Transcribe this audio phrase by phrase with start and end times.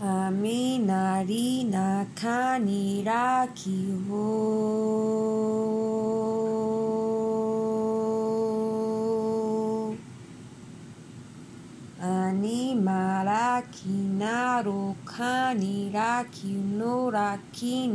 [0.00, 4.24] Aminari na kanira ki ho.
[12.00, 17.88] Animara ki naru kanira ki nura ki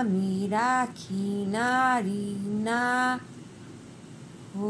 [0.00, 2.32] Inamira kinari
[2.64, 3.20] na
[4.56, 4.64] ho.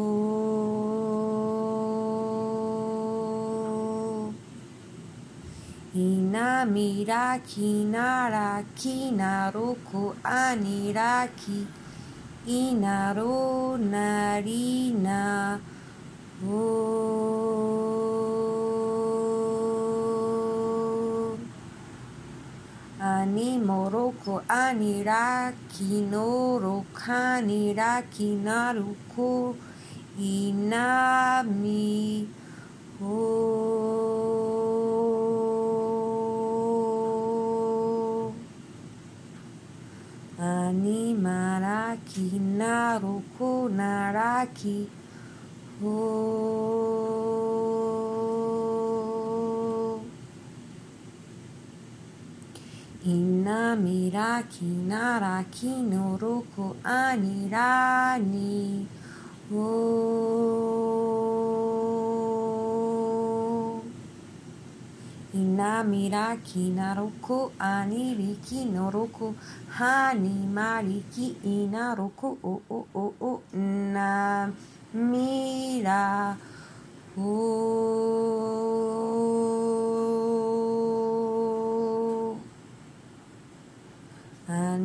[4.26, 4.34] Oh.
[5.94, 11.66] Inamira kinara kinaruku aniraki
[12.46, 15.60] inaru narina
[16.42, 17.89] ho.
[23.90, 29.56] Animoroku aniraki noru kaniraki naruku
[30.16, 32.28] inami
[33.00, 33.18] ho.
[40.38, 44.86] Animaraki naruku naraki
[45.82, 46.19] ho.
[53.00, 58.84] Inamiraki naraki noruku anirani
[59.48, 59.72] ho.
[65.32, 69.32] Inamiraki naruku aniriki noruku
[69.78, 73.40] hanimariki inaruku o o o o
[73.96, 74.76] namira
[77.16, 78.49] ho.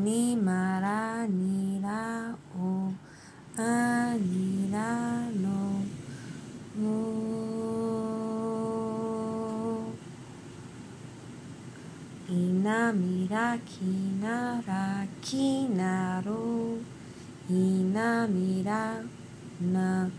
[0.03, 2.91] にまらにらお
[3.57, 5.81] あにらの
[6.77, 6.85] お
[12.29, 13.79] いなみらき
[14.21, 16.77] ならきなろ
[17.49, 17.53] い
[17.93, 19.01] なみら
[19.61, 20.09] な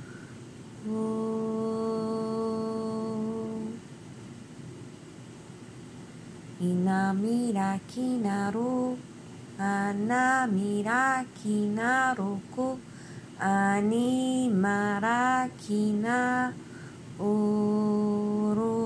[0.89, 1.57] お
[6.61, 8.97] いなみらきなろ
[9.59, 12.79] anamira kinaruku
[13.41, 16.53] animara kina
[17.19, 18.77] oro.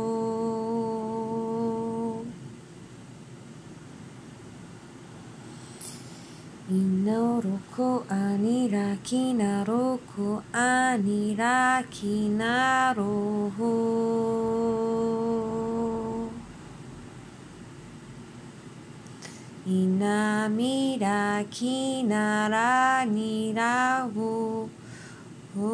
[6.70, 11.82] Inoruku anira kinaruku anira
[19.66, 19.66] kinaruhu.
[19.66, 24.68] Inamira kinara nirahu
[25.56, 25.70] ho.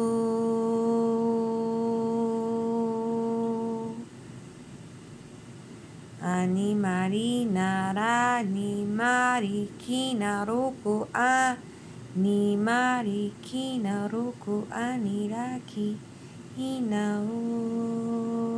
[6.21, 11.07] Animari nara nimari kinaruku
[12.15, 15.97] animari kinaruku aniraki
[16.57, 18.56] inao.